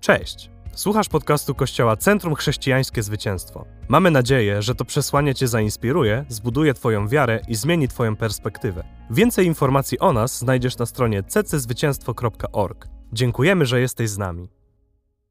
[0.00, 0.50] Cześć!
[0.74, 3.66] Słuchasz podcastu Kościoła Centrum Chrześcijańskie Zwycięstwo.
[3.88, 8.84] Mamy nadzieję, że to przesłanie Cię zainspiruje, zbuduje Twoją wiarę i zmieni Twoją perspektywę.
[9.10, 12.88] Więcej informacji o nas znajdziesz na stronie cczwycięstwo.org.
[13.12, 14.48] Dziękujemy, że jesteś z nami.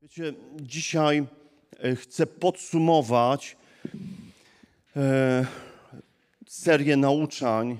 [0.02, 1.28] Wiecie, dzisiaj
[1.79, 3.58] e, chcę podsumować
[4.96, 5.46] e,
[6.47, 7.78] serię nauczań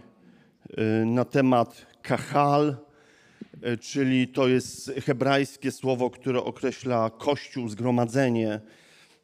[0.78, 2.89] e, na temat kahal,
[3.82, 8.60] czyli to jest hebrajskie słowo, które określa kościół, zgromadzenie.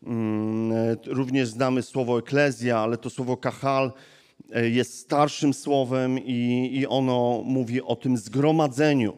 [0.04, 3.94] Mm, e, Również znamy słowo eklezja, ale to słowo kahal
[4.52, 9.18] e, jest starszym słowem i, i ono mówi o tym zgromadzeniu,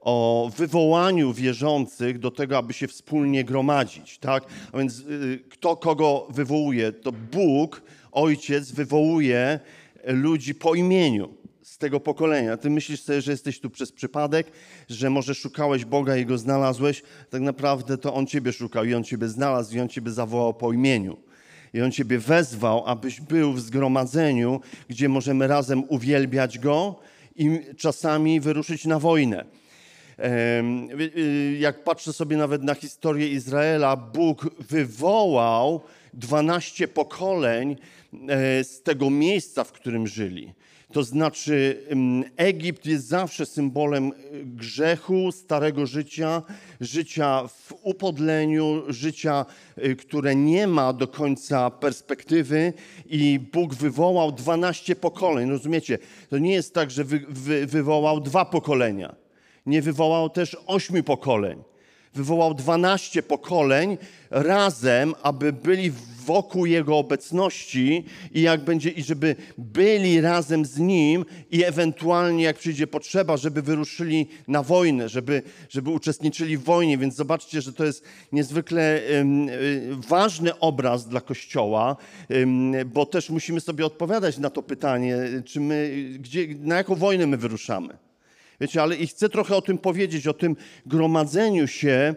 [0.00, 4.18] o wywołaniu wierzących do tego, aby się wspólnie gromadzić.
[4.18, 4.44] Tak?
[4.72, 6.92] A więc y, kto kogo wywołuje?
[6.92, 9.60] To Bóg, Ojciec, wywołuje
[10.06, 11.43] ludzi po imieniu
[11.74, 12.56] z tego pokolenia.
[12.56, 14.46] Ty myślisz sobie, że jesteś tu przez przypadek,
[14.88, 17.02] że może szukałeś Boga i go znalazłeś.
[17.30, 20.72] Tak naprawdę to On ciebie szukał i On ciebie znalazł i On ciebie zawołał po
[20.72, 21.16] imieniu.
[21.72, 27.00] I On ciebie wezwał, abyś był w zgromadzeniu, gdzie możemy razem uwielbiać Go
[27.36, 29.44] i czasami wyruszyć na wojnę.
[30.96, 35.80] Wie- y, Jak patrzę sobie nawet na historię Izraela, Bóg wywołał
[36.12, 37.76] 12 pokoleń
[38.28, 40.52] e, z tego miejsca, w którym żyli.
[40.94, 44.12] To znaczy, em, Egipt jest zawsze symbolem e,
[44.44, 46.42] grzechu, starego życia,
[46.80, 52.72] życia w upodleniu, życia, e, które nie ma do końca perspektywy,
[53.06, 55.50] i Bóg wywołał 12 pokoleń.
[55.50, 55.98] Rozumiecie?
[56.28, 59.24] To nie jest tak, że wy, wy, wywołał dwa pokolenia
[59.66, 61.62] nie wywołał też ośmiu pokoleń.
[62.14, 63.98] Wywołał dwanaście pokoleń
[64.30, 65.92] razem, aby byli
[66.24, 72.58] wokół Jego obecności i jak będzie, i żeby byli razem z Nim i ewentualnie jak
[72.58, 76.98] przyjdzie potrzeba, żeby wyruszyli na wojnę, żeby, żeby uczestniczyli w wojnie.
[76.98, 79.24] Więc zobaczcie, że to jest niezwykle y,
[80.08, 81.96] ważny obraz dla Kościoła,
[82.28, 87.26] em, bo też musimy sobie odpowiadać na to pytanie, czy my, gdzie, na jaką wojnę
[87.26, 87.98] my wyruszamy.
[88.60, 90.56] Wiecie, ale i chcę trochę o tym powiedzieć, o tym
[90.86, 92.14] gromadzeniu się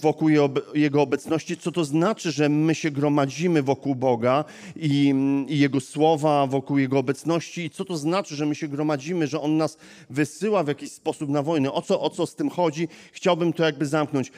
[0.00, 4.44] wokół Jego obe- Jego obecności, co to znaczy, że my się gromadzimy wokół Boga
[4.76, 5.14] i,
[5.48, 9.40] i Jego słowa, wokół Jego obecności, i co to znaczy, że my się gromadzimy, że
[9.40, 9.76] On nas
[10.10, 11.72] wysyła w jakiś sposób na wojnę.
[11.72, 12.88] O co, o co z tym chodzi?
[13.12, 14.32] Chciałbym to jakby zamknąć.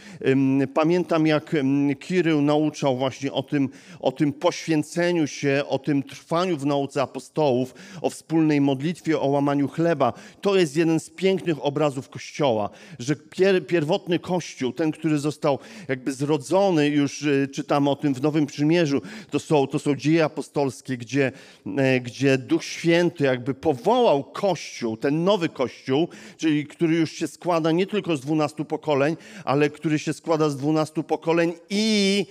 [0.75, 1.57] Pamiętam, jak
[2.01, 3.69] Kirył nauczał właśnie o tym,
[4.01, 9.69] o tym poświęceniu się, o tym trwaniu w nauce apostołów, o wspólnej modlitwie, o łamaniu
[9.69, 10.13] chleba.
[10.41, 15.59] To jest jeden z pięknych obrazów Kościoła, że pier, pierwotny Kościół, ten, który został
[15.89, 20.25] jakby zrodzony, już y, czytamy o tym w Nowym Przymierzu, to są, to są dzieje
[20.25, 21.33] apostolskie, gdzie,
[21.77, 27.73] e, gdzie Duch Święty jakby powołał Kościół, ten nowy Kościół, czyli który już się składa
[27.73, 32.27] nie tylko z dwunastu pokoleń, ale który się składa z dwunastu pokoleń i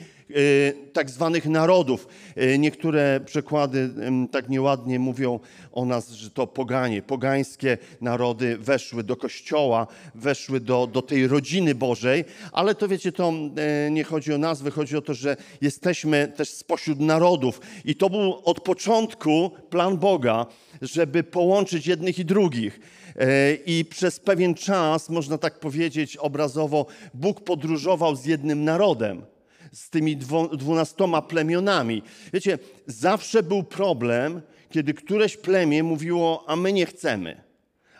[0.94, 2.08] tak zwanych narodów.
[2.38, 3.90] Y, Niektóre przekłady
[4.32, 5.40] tak nieładnie mówią
[5.72, 11.76] o nas, że to poganie, pogańskie narody weszły do kościoła, weszły do, do tej rodziny
[11.76, 16.28] Bożej, ale to wiecie, to e, nie chodzi o nazwę, chodzi o to, że jesteśmy
[16.36, 20.46] też spośród narodów i to był od początku plan Boga,
[20.82, 22.80] żeby połączyć jednych i drugich.
[23.66, 29.22] I przez pewien czas, można tak powiedzieć obrazowo, Bóg podróżował z jednym narodem
[29.72, 30.18] z tymi
[30.54, 32.02] dwunastoma plemionami.
[32.34, 37.44] Wiecie, zawsze był problem, kiedy któreś plemię mówiło, a my nie chcemy,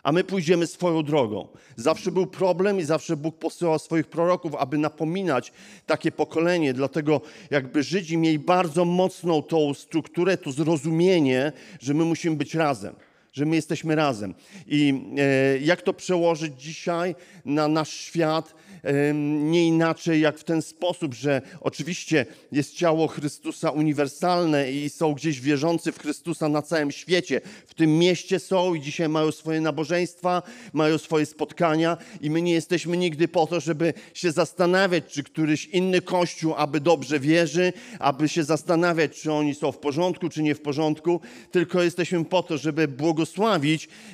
[0.02, 1.48] a my pójdziemy swoją drogą.
[1.76, 5.52] Zawsze był problem i zawsze Bóg posyłał swoich proroków, aby napominać
[5.86, 6.72] takie pokolenie.
[6.72, 7.20] Dlatego
[7.50, 12.94] jakby Żydzi mieli bardzo mocną tą strukturę, to zrozumienie, że my musimy być razem
[13.32, 14.34] że my jesteśmy razem.
[14.66, 17.14] I e, jak to przełożyć dzisiaj
[17.44, 18.54] na nasz świat?
[18.82, 25.14] Em, Nie inaczej jak w ten sposób, że oczywiście jest ciało Chrystusa uniwersalne i są
[25.14, 27.40] gdzieś wierzący w Chrystusa na całym świecie.
[27.66, 30.42] W tym mieście są i dzisiaj mają swoje nabożeństwa,
[30.72, 35.66] mają swoje spotkania i my nie jesteśmy nigdy po to, żeby się zastanawiać, czy któryś
[35.66, 40.54] inny kościół, aby dobrze wierzy, aby się zastanawiać, czy oni są w porządku, czy nie
[40.54, 43.19] w porządku, tylko jesteśmy po to, żeby błogosławić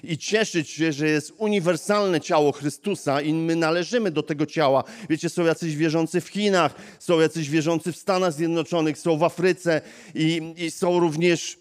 [0.02, 4.84] i cieszyć się, że jest uniwersalne ciało Chrystusa i my należymy do tego ciała.
[5.10, 9.80] Wiecie, są jacyś wierzący w Chinach, są jacyś wierzący w Stanach Zjednoczonych, są w Afryce
[10.14, 11.58] i, i są również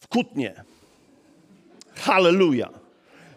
[0.00, 0.64] w Kutnie.
[1.94, 2.87] Halleluja.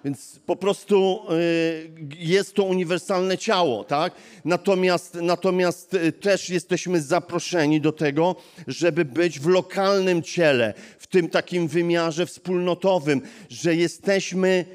[0.05, 4.13] Więc po prostu y, jest to uniwersalne ciało, tak?
[4.45, 8.35] Natomiast, natomiast y, też jesteśmy zaproszeni do tego,
[8.67, 14.65] żeby być w lokalnym ciele, w tym takim wymiarze wspólnotowym, że jesteśmy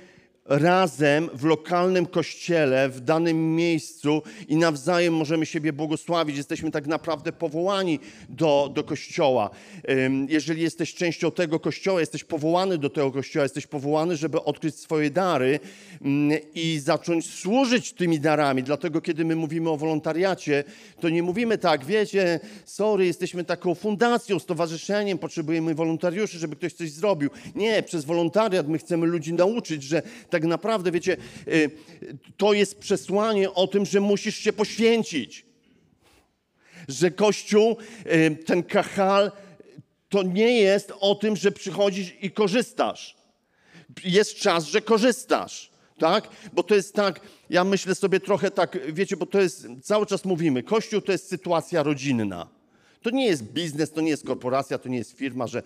[0.48, 6.36] razem w lokalnym kościele, w danym miejscu i nawzajem możemy siebie błogosławić.
[6.36, 7.98] Jesteśmy tak naprawdę powołani
[8.28, 9.50] do, do kościoła.
[10.28, 15.10] Jeżeli jesteś częścią tego kościoła, jesteś powołany do tego kościoła, jesteś powołany, żeby odkryć swoje
[15.10, 15.60] dary
[16.54, 18.62] i zacząć służyć tymi darami.
[18.62, 20.64] Dlatego, kiedy my mówimy o wolontariacie,
[21.00, 26.90] to nie mówimy tak, wiecie, sorry, jesteśmy taką fundacją, stowarzyszeniem, potrzebujemy wolontariuszy, żeby ktoś coś
[26.90, 27.30] zrobił.
[27.54, 31.16] Nie, przez wolontariat my chcemy ludzi nauczyć, że tak naprawdę, wiecie,
[31.48, 31.70] y,
[32.36, 35.46] to jest przesłanie o tym, że musisz się poświęcić.
[36.88, 39.32] Że Kościół, y, ten kachal,
[40.08, 43.16] to nie jest o tym, że przychodzisz i korzystasz.
[44.04, 45.70] Jest czas, że korzystasz.
[45.98, 46.28] Tak?
[46.52, 50.24] Bo to jest tak, ja myślę sobie trochę tak, wiecie, bo to jest, cały czas
[50.24, 52.48] mówimy, Kościół to jest sytuacja rodzinna.
[53.02, 55.62] To nie jest biznes, to nie jest korporacja, to nie jest firma, że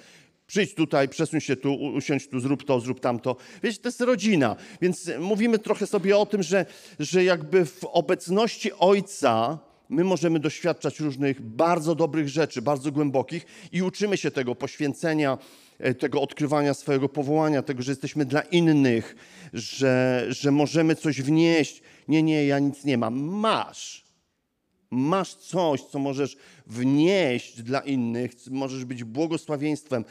[0.51, 3.37] Przyjdź tutaj, przesuń się tu, usiądź tu, zrób to, zrób tamto.
[3.63, 4.57] Wiecie, to jest rodzina.
[4.83, 6.67] Więc mówimy trochę sobie o tym, że,
[6.99, 9.59] że jakby w obecności Ojca
[9.89, 15.39] my możemy doświadczać różnych bardzo dobrych rzeczy, bardzo głębokich i uczymy się tego poświęcenia,
[15.79, 19.17] e, tego odkrywania swojego powołania, tego, że jesteśmy dla innych,
[19.53, 21.83] że, że możemy coś wnieść.
[22.09, 23.21] Nie, nie, ja nic nie mam.
[23.21, 24.10] Masz
[24.91, 30.05] masz coś, co możesz wnieść dla innych, możesz być błogosławieństwem,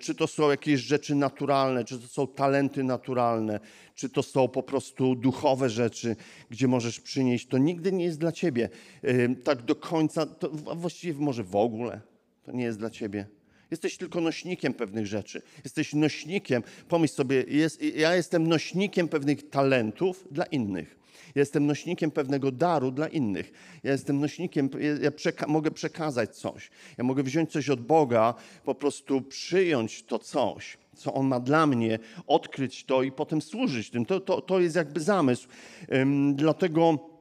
[0.00, 3.60] czy to są jakieś rzeczy naturalne, czy to są talenty naturalne,
[3.94, 6.16] czy to są po prostu duchowe rzeczy,
[6.50, 8.68] gdzie możesz przynieść, to nigdy nie jest dla ciebie.
[9.44, 12.00] Tak do końca, to właściwie może w ogóle
[12.42, 13.26] to nie jest dla ciebie.
[13.70, 15.42] Jesteś tylko nośnikiem pewnych rzeczy.
[15.64, 21.01] Jesteś nośnikiem, pomyśl sobie, jest, ja jestem nośnikiem pewnych talentów dla innych.
[21.34, 23.52] Ja jestem nośnikiem pewnego daru dla innych.
[23.82, 24.70] Ja jestem nośnikiem,
[25.00, 26.70] ja przeka mogę przekazać coś.
[26.98, 28.34] Ja mogę wziąć coś od Boga,
[28.64, 33.90] po prostu przyjąć to coś, co On ma dla mnie, odkryć to i potem służyć
[33.90, 34.06] tym.
[34.06, 35.48] To, to, to jest jakby zamysł.
[35.88, 37.12] Um, dlatego.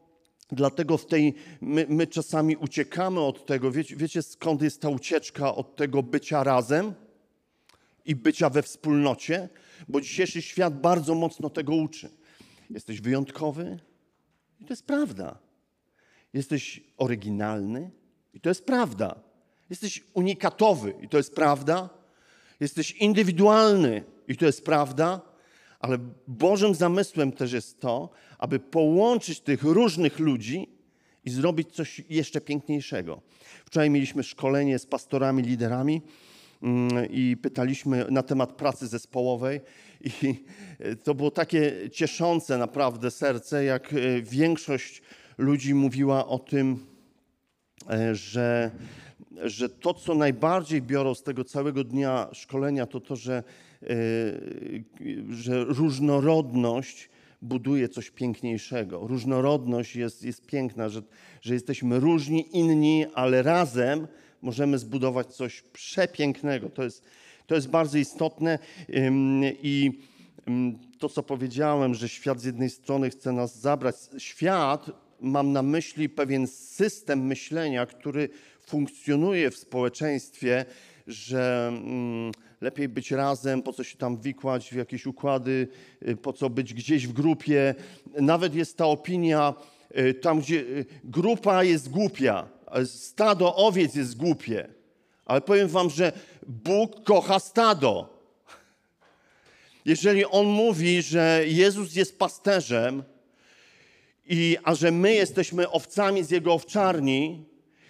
[0.53, 3.71] Dlatego w tej, my, my, czasami uciekamy od tego.
[3.71, 6.93] Wiecie, wiecie, skąd jest ta ucieczka od tego bycia razem
[8.05, 9.49] i bycia we wspólnocie?
[9.87, 12.09] Bo dzisiejszy świat bardzo mocno tego uczy.
[12.69, 13.79] Jesteś wyjątkowy,
[14.61, 15.37] i to jest prawda.
[16.33, 17.91] Jesteś oryginalny
[18.33, 19.19] i to jest prawda.
[19.69, 21.89] Jesteś unikatowy i to jest prawda.
[22.59, 25.21] Jesteś indywidualny i to jest prawda.
[25.79, 25.97] Ale
[26.27, 30.69] Bożym zamysłem też jest to, aby połączyć tych różnych ludzi
[31.25, 33.21] i zrobić coś jeszcze piękniejszego.
[33.65, 36.01] Wczoraj mieliśmy szkolenie z pastorami, liderami
[37.09, 39.61] i pytaliśmy na temat pracy zespołowej
[40.01, 40.35] i
[41.03, 45.01] to było takie cieszące naprawdę serce, jak e, większość
[45.37, 46.85] ludzi mówiła o tym,
[47.89, 48.71] e, że,
[49.43, 53.43] że to, co najbardziej biorą z tego całego dnia szkolenia, to to, że,
[53.83, 53.87] e,
[55.29, 57.09] że różnorodność
[57.41, 59.07] buduje coś piękniejszego.
[59.07, 61.01] Różnorodność jest, jest piękna, że,
[61.41, 64.07] że jesteśmy różni, inni, ale razem
[64.41, 66.69] możemy zbudować coś przepięknego.
[66.69, 67.03] To jest,
[67.47, 68.59] to jest bardzo istotne
[69.63, 69.91] i
[70.99, 73.95] to, co powiedziałem, że świat z jednej strony chce nas zabrać.
[74.17, 74.91] Świat,
[75.21, 78.29] mam na myśli pewien system myślenia, który
[78.61, 80.65] funkcjonuje w społeczeństwie,
[81.07, 81.73] że
[82.61, 85.67] lepiej być razem, po co się tam wikłać w jakieś układy,
[86.07, 87.75] y, po co być gdzieś w grupie.
[88.21, 89.53] Nawet jest ta opinia,
[89.97, 92.47] y, tam gdzie y, grupa jest głupia,
[92.85, 94.67] stado owiec jest głupie.
[95.25, 96.11] Ale powiem wam, że
[96.47, 98.21] Bóg kocha stado.
[99.85, 103.03] Jeżeli On mówi, że Jezus jest pasterzem,
[104.25, 107.45] i, a że my jesteśmy owcami z Jego owczarni,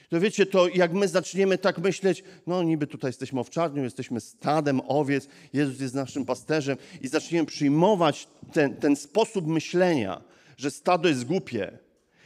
[0.09, 4.81] to wiecie, to jak my zaczniemy tak myśleć, no niby tutaj jesteśmy owczarnią, jesteśmy stadem
[4.87, 10.21] owiec, Jezus jest naszym pasterzem i zaczniemy przyjmować ten, ten sposób myślenia,
[10.57, 11.77] że stado jest głupie,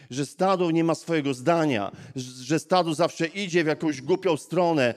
[0.09, 1.91] że stado nie ma swojego zdania,
[2.41, 4.93] że stado zawsze idzie w jakąś głupią stronę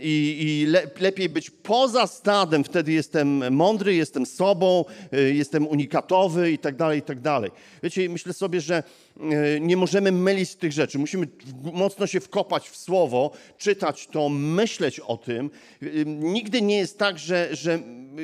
[0.00, 6.52] i, i le, lepiej być poza stadem, wtedy jestem mądry, jestem sobą, e, jestem unikatowy
[6.52, 7.50] i tak dalej, i tak dalej.
[7.82, 10.98] Wiecie, myślę sobie, że e, nie możemy mylić tych rzeczy.
[10.98, 11.26] Musimy
[11.72, 15.50] mocno się wkopać w słowo, czytać to, myśleć o tym.
[16.06, 17.78] Nigdy nie jest tak, że, że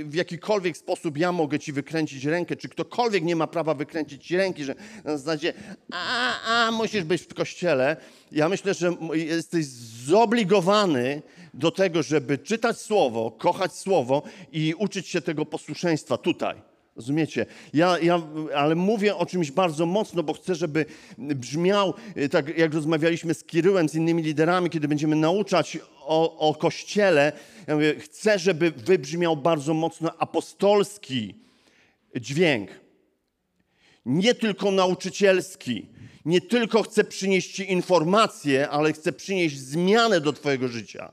[0.04, 4.36] w jakikolwiek sposób ja mogę ci wykręcić rękę, czy ktokolwiek nie ma prawa wykręcić ci
[4.36, 5.52] ręki, że na zasadzie
[5.92, 7.96] a, a, musisz być w kościele.
[8.32, 9.66] Ja myślę, że jesteś
[10.06, 11.22] zobligowany
[11.54, 14.22] do tego, żeby czytać słowo, kochać słowo
[14.52, 16.72] i uczyć się tego posłuszeństwa tutaj.
[16.96, 17.46] Rozumiecie?
[17.74, 18.22] Ja, ja,
[18.54, 20.86] ale mówię o czymś bardzo mocno, bo chcę, żeby
[21.18, 21.94] brzmiał,
[22.30, 27.32] tak jak rozmawialiśmy z Kiryłem, z innymi liderami, kiedy będziemy nauczać o, o Kościele,
[27.66, 31.34] ja mówię, chcę, żeby wybrzmiał bardzo mocno apostolski
[32.16, 32.70] dźwięk.
[34.06, 35.88] Nie tylko nauczycielski,
[36.24, 41.12] nie tylko chce przynieść Ci informacje, ale chce przynieść zmianę do Twojego życia.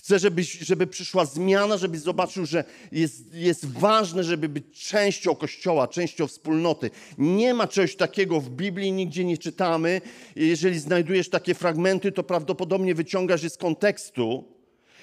[0.00, 5.88] Chcę, żeby, żeby przyszła zmiana, żebyś zobaczył, że jest, jest ważne, żeby być częścią Kościoła,
[5.88, 6.90] częścią wspólnoty.
[7.18, 10.00] Nie ma czegoś takiego w Biblii, nigdzie nie czytamy.
[10.36, 14.44] Jeżeli znajdujesz takie fragmenty, to prawdopodobnie wyciągasz je z kontekstu.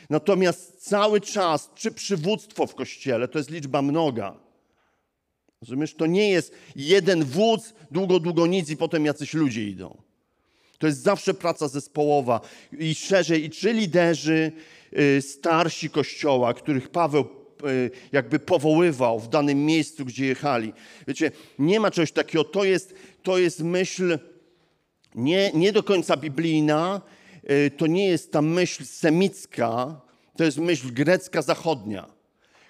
[0.10, 4.40] Natomiast cały czas, czy przywództwo w Kościele, to jest liczba mnoga.
[5.62, 5.94] Rozumiesz?
[5.94, 10.08] To nie jest jeden wódz, długo, długo nic i potem jacyś ludzie idą.
[10.78, 12.42] To jest zawsze praca zespołowa
[12.80, 14.52] i szerzej, i czy liderzy,
[15.22, 17.26] starsi kościoła, których Paweł
[17.66, 20.74] y, jakby powoływał w danym miejscu, gdzie jechali.
[21.08, 22.44] Wiecie, nie ma czegoś takiego.
[22.44, 24.20] To jest, to jest myśl
[25.16, 27.02] nie, nie do końca biblijna,
[27.52, 30.02] y, to nie jest ta myśl semicka,
[30.36, 32.06] to jest myśl grecka zachodnia,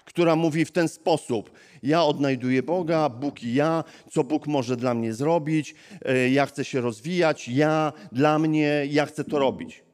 [0.04, 1.50] która mówi w ten sposób:
[1.82, 5.74] Ja odnajduję Boga, Bóg i ja, co Bóg może dla mnie zrobić,
[6.30, 9.87] ja chcę się rozwijać, ja, dla mnie, ja chcę to robić.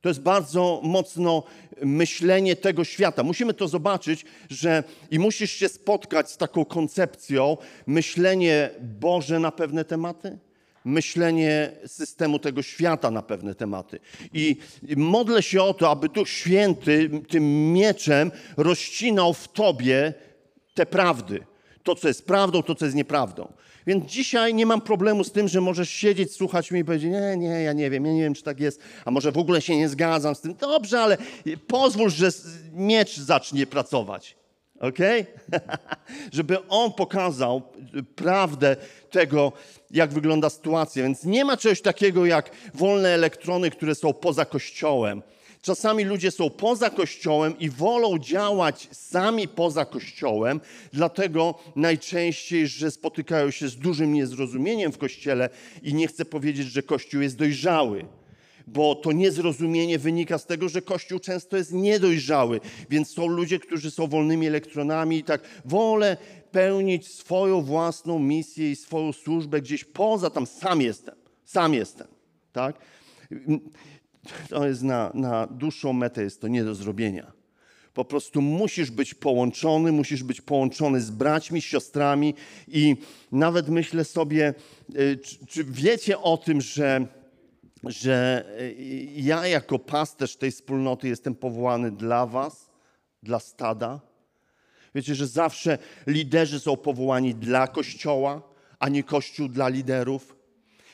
[0.00, 1.42] To jest bardzo mocno
[1.82, 3.22] myślenie tego świata.
[3.22, 9.84] Musimy to zobaczyć, że i musisz się spotkać z taką koncepcją myślenie Boże na pewne
[9.84, 10.38] tematy,
[10.84, 14.00] myślenie systemu tego świata na pewne tematy.
[14.32, 14.56] I
[14.96, 20.14] modlę się o to, aby Duch Święty tym mieczem rozcinał w tobie
[20.74, 21.46] te prawdy.
[21.82, 23.52] To, co jest prawdą, to, co jest nieprawdą.
[23.88, 27.36] Więc dzisiaj nie mam problemu z tym, że możesz siedzieć, słuchać mnie i powiedzieć, nie,
[27.36, 29.76] nie, ja nie wiem, ja nie wiem, czy tak jest, a może w ogóle się
[29.76, 30.54] nie zgadzam z tym.
[30.54, 31.16] Dobrze, ale
[31.66, 32.30] pozwól, że
[32.72, 34.36] miecz zacznie pracować.
[34.80, 34.98] Ok?
[36.32, 37.62] Żeby on pokazał
[38.16, 38.76] prawdę
[39.10, 39.52] tego,
[39.90, 41.02] jak wygląda sytuacja.
[41.02, 45.22] Więc nie ma czegoś takiego jak wolne elektrony, które są poza kościołem.
[45.68, 50.60] Czasami ludzie są poza Kościołem i wolą działać sami poza Kościołem,
[50.92, 55.48] dlatego najczęściej, że spotykają się z dużym niezrozumieniem w Kościele
[55.82, 58.04] i nie chcę powiedzieć, że Kościół jest dojrzały
[58.66, 62.60] bo to niezrozumienie wynika z tego, że Kościół często jest niedojrzały,
[62.90, 66.16] więc są ludzie, którzy są wolnymi elektronami i tak wolę
[66.52, 72.06] pełnić swoją własną misję i swoją służbę gdzieś poza, tam sam jestem, sam jestem,
[72.52, 72.76] tak?
[74.48, 77.32] To jest na, na dłuższą metę, jest to nie do zrobienia.
[77.94, 82.34] Po prostu musisz być połączony, musisz być połączony z braćmi, siostrami
[82.68, 82.96] i
[83.32, 84.54] nawet myślę sobie,
[84.96, 87.06] y, czy, czy wiecie o tym, że,
[87.84, 88.74] że y,
[89.16, 92.70] ja jako pasterz tej wspólnoty jestem powołany dla was,
[93.22, 94.00] dla stada?
[94.94, 98.42] Wiecie, że zawsze liderzy są powołani dla Kościoła,
[98.78, 100.37] a nie Kościół dla liderów?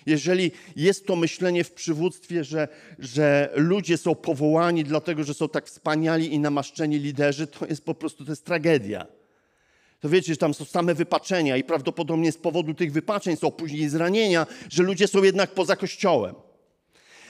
[0.06, 2.68] Jeżeli jest to myślenie w przywództwie, że,
[2.98, 7.94] że ludzie są powołani dlatego, że są tak wspaniali i namaszczeni liderzy, to jest po
[7.94, 9.06] prostu to jest tragedia.
[10.00, 13.88] To wiecie, że tam są same wypaczenia i prawdopodobnie z powodu tych wypaczeń są później
[13.88, 16.34] zranienia, że ludzie są jednak poza kościołem.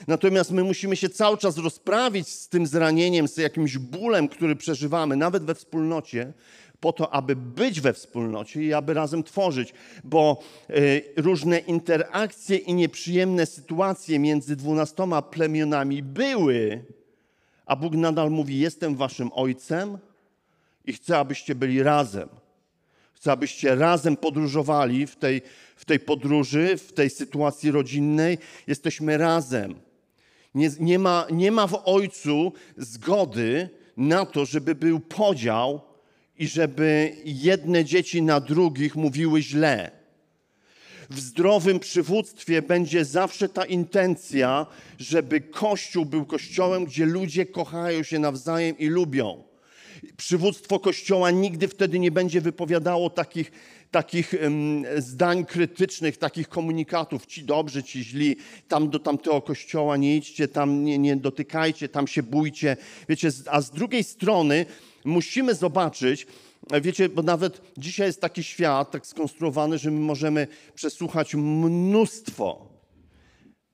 [0.07, 5.15] Natomiast my musimy się cały czas rozprawić z tym zranieniem, z jakimś bólem, który przeżywamy,
[5.15, 6.33] nawet we wspólnocie,
[6.79, 12.73] po to, aby być we wspólnocie i aby razem tworzyć, bo y, różne interakcje i
[12.73, 16.85] nieprzyjemne sytuacje między dwunastoma plemionami były,
[17.65, 19.97] a Bóg nadal mówi: Jestem waszym ojcem
[20.85, 22.29] i chcę, abyście byli razem.
[23.13, 25.41] Chcę, abyście razem podróżowali w tej,
[25.75, 28.37] w tej podróży, w tej sytuacji rodzinnej.
[28.67, 29.75] Jesteśmy razem.
[30.55, 35.81] Nie, nie, ma, nie ma w ojcu zgody na to, żeby był podział
[36.37, 39.91] i żeby jedne dzieci na drugich mówiły źle.
[41.09, 44.65] W zdrowym przywództwie będzie zawsze ta intencja,
[44.99, 49.43] żeby Kościół był kościołem, gdzie ludzie kochają się nawzajem i lubią.
[50.17, 53.51] Przywództwo Kościoła nigdy wtedy nie będzie wypowiadało takich,
[53.91, 58.35] takich um, zdań krytycznych, takich komunikatów, ci dobrzy, ci źli,
[58.67, 62.77] tam do tamtego kościoła nie idźcie, tam nie, nie dotykajcie, tam się bójcie.
[63.09, 64.65] Wiecie, a z drugiej strony
[65.05, 66.27] musimy zobaczyć,
[66.81, 72.69] wiecie, bo nawet dzisiaj jest taki świat tak skonstruowany, że my możemy przesłuchać mnóstwo,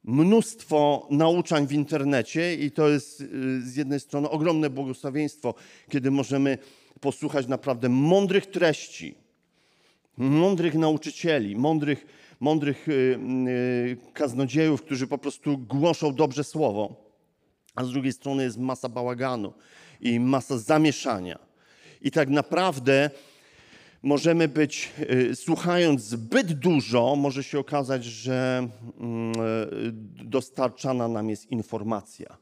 [0.03, 3.25] mnóstwo nauczań w internecie i to jest y,
[3.61, 5.53] z jednej strony ogromne błogosławieństwo,
[5.89, 6.57] kiedy możemy
[6.99, 9.15] posłuchać naprawdę mądrych treści,
[10.17, 12.05] mądrych nauczycieli, mądrych,
[12.39, 12.91] mądrych y,
[13.47, 16.95] y, kaznodziejów, którzy po prostu głoszą dobrze słowo,
[17.75, 19.53] a z drugiej strony jest masa bałaganu
[20.01, 21.39] i masa zamieszania.
[22.01, 23.09] I tak naprawdę
[24.03, 24.91] możemy być,
[25.31, 28.67] y, słuchając zbyt dużo, może się okazać, że
[28.99, 29.33] mm,
[30.19, 32.37] y, dostarczana nam jest informacja.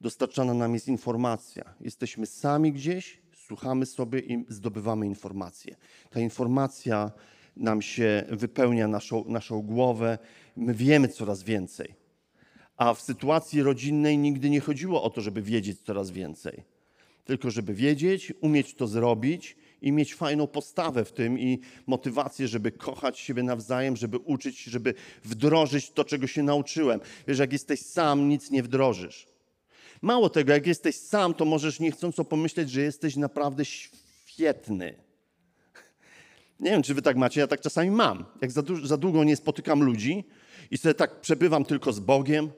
[0.00, 1.74] Dostarczana nam jest informacja.
[1.80, 5.76] Jesteśmy sami gdzieś, słuchamy sobie i zdobywamy informacje.
[6.10, 7.10] Ta informacja
[7.56, 10.18] nam się wypełnia naszą, naszą głowę,
[10.56, 11.99] my wiemy coraz więcej.
[12.80, 16.62] A w sytuacji rodzinnej nigdy nie chodziło o to, żeby wiedzieć coraz więcej,
[17.24, 22.72] tylko żeby wiedzieć, umieć to zrobić i mieć fajną postawę w tym i motywację, żeby
[22.72, 24.94] kochać siebie nawzajem, żeby uczyć, żeby
[25.24, 27.00] wdrożyć to, czego się nauczyłem.
[27.28, 29.26] Wiesz, jak jesteś sam, nic nie wdrożysz.
[30.02, 34.94] Mało tego, jak jesteś sam, to możesz niechcąco pomyśleć, że jesteś naprawdę świetny.
[36.60, 38.24] Nie wiem, czy wy tak macie, ja tak czasami mam.
[38.40, 40.24] Jak za, za długo nie spotykam ludzi
[40.70, 42.50] i sobie tak przebywam tylko z Bogiem,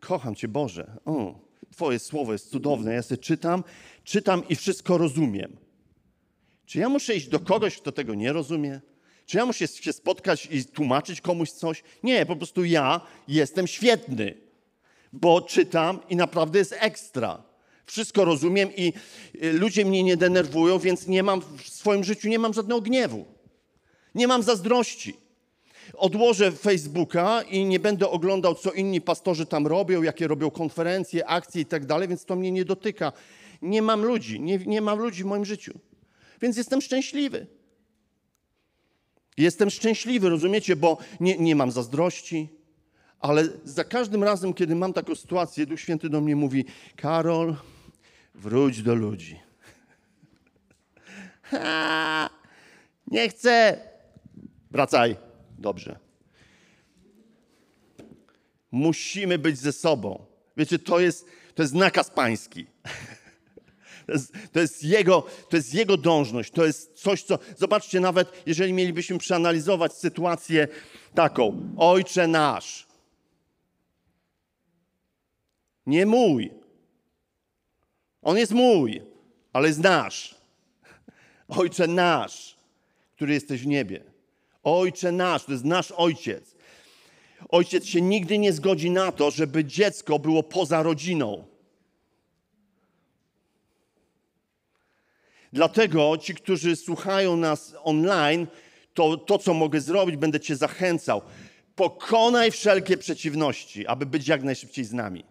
[0.00, 0.96] kocham Cię Boże.
[1.04, 1.34] O,
[1.72, 2.94] twoje słowo jest cudowne.
[2.94, 3.64] Ja sobie czytam,
[4.04, 5.56] czytam i wszystko rozumiem.
[6.66, 8.80] Czy ja muszę iść do kogoś, kto tego nie rozumie?
[9.26, 11.82] Czy ja muszę się spotkać i tłumaczyć komuś coś?
[12.02, 14.34] Nie, po prostu ja jestem świetny,
[15.12, 17.42] bo czytam i naprawdę jest ekstra.
[17.86, 18.92] Wszystko rozumiem i
[19.44, 23.24] y, ludzie mnie nie denerwują, więc nie mam w swoim życiu nie mam żadnego gniewu.
[24.14, 25.16] Nie mam zazdrości.
[25.94, 31.62] Odłożę Facebooka i nie będę oglądał, co inni pastorzy tam robią, jakie robią konferencje, akcje
[31.62, 33.12] i tak dalej, więc to mnie nie dotyka.
[33.62, 35.78] Nie mam ludzi, nie, nie mam ludzi w moim życiu.
[36.42, 37.46] Więc jestem szczęśliwy.
[39.36, 42.48] Jestem szczęśliwy, rozumiecie, bo nie, nie mam zazdrości,
[43.20, 46.64] ale za każdym razem, kiedy mam taką sytuację, Duch Święty do mnie mówi:
[46.96, 47.56] Karol,
[48.34, 49.40] wróć do ludzi.
[51.42, 52.30] Ha,
[53.06, 53.80] nie chcę.
[54.70, 55.29] Wracaj.
[55.60, 55.98] Dobrze.
[58.70, 60.26] Musimy być ze sobą.
[60.56, 62.66] Wiecie, to jest, to jest nakaz pański.
[64.06, 67.38] To jest, to jest, jego, to jest jego dążność, to jest coś, co.
[67.56, 70.68] Zobaczcie, nawet jeżeli mielibyśmy przeanalizować sytuację
[71.14, 72.86] taką: Ojcze nasz.
[75.86, 76.50] Nie mój.
[78.22, 79.02] On jest mój,
[79.52, 80.34] ale jest nasz.
[81.48, 82.56] Ojcze nasz,
[83.16, 84.09] który jesteś w niebie.
[84.62, 86.54] Ojcze nasz, to jest nasz ojciec.
[87.48, 91.44] Ojciec się nigdy nie zgodzi na to, żeby dziecko było poza rodziną.
[95.52, 98.46] Dlatego ci, którzy słuchają nas online,
[98.94, 101.22] to, to co mogę zrobić, będę Cię zachęcał.
[101.76, 105.24] Pokonaj wszelkie przeciwności, aby być jak najszybciej z nami,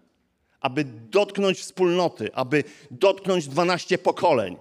[0.62, 4.58] aby dotknąć wspólnoty, aby dotknąć 12 pokoleń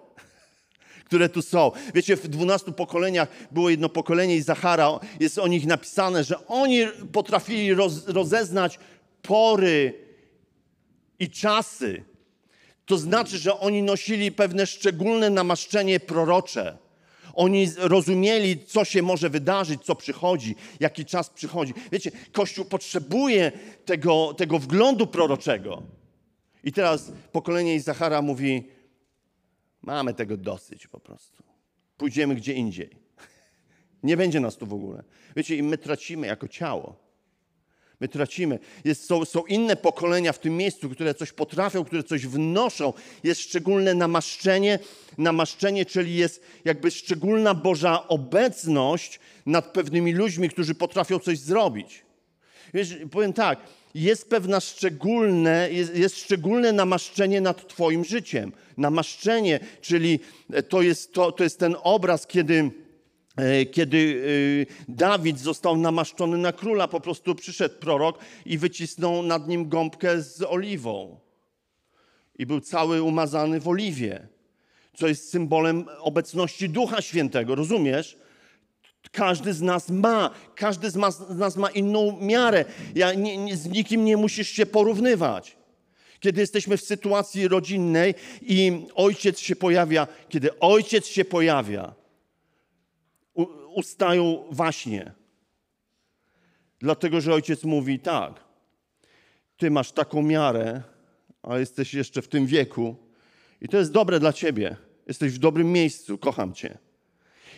[1.09, 1.71] które tu są.
[1.94, 6.81] Wiecie, w dwunastu pokoleniach było jedno pokolenie i Zachara, jest o nich napisane, że oni
[7.12, 8.79] potrafili roz, rozeznać
[9.23, 9.94] pory
[11.18, 12.05] i czasy.
[12.87, 16.79] To znaczy, że oni nosili pewne szczególne namaszczenie prorocze.
[17.35, 21.75] Oni rozumieli, co się może wydarzyć, co przychodzi, jaki czas przychodzi.
[21.92, 23.53] Wiecie, Kościół potrzebuje
[23.85, 25.83] tego, tego wglądu proroczego.
[26.64, 28.78] I teraz pokolenie Izachara mówi:
[29.88, 31.42] Mamy tego dosyć po prostu.
[31.96, 32.90] Pójdziemy gdzie indziej.
[34.03, 35.03] Nie będzie nas tu w ogóle.
[35.37, 36.96] Wiecie, i my tracimy jako ciało.
[38.01, 38.59] My tracimy.
[38.85, 42.92] Jest, są, są inne pokolenia w tym miejscu, które coś potrafią, które coś wnoszą.
[43.22, 44.79] Jest szczególne namaszczenie,
[45.18, 52.08] namaszczenie, czyli jest jakby szczególna Boża obecność nad pewnymi ludźmi, którzy potrafią coś zrobić.
[52.74, 53.59] Wiesz, powiem tak,
[53.94, 58.52] jest pewne szczególne, jest, jest szczególne namaszczenie nad Twoim życiem.
[58.76, 60.20] Namaszczenie, czyli
[60.68, 62.70] to jest, to, to jest ten obraz, kiedy
[63.37, 64.22] e, kiedy
[64.70, 70.22] e, Dawid został namaszczony na króla, po prostu przyszedł prorok i wycisnął nad nim gąbkę
[70.22, 71.20] z oliwą.
[72.38, 74.28] I był cały umazany w oliwie,
[74.94, 78.18] co jest symbolem obecności Ducha Świętego, rozumiesz?
[79.13, 80.97] Każdy z nas ma, każdy z
[81.37, 82.65] nas ma inną miarę.
[82.95, 85.57] Ja, nie, nie, z nikim nie musisz się porównywać.
[86.21, 91.95] Kiedy jesteśmy w sytuacji rodzinnej i ojciec się pojawia, kiedy ojciec się pojawia,
[93.35, 95.13] u, ustają właśnie.
[96.81, 98.45] Dlatego, że ojciec mówi tak,
[99.57, 100.83] ty masz taką miarę,
[101.43, 102.97] a jesteś jeszcze w tym wieku
[103.61, 104.77] i to jest dobre dla ciebie.
[105.07, 106.79] Jesteś w dobrym miejscu, kocham cię.